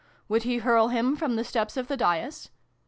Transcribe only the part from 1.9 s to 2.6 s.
dais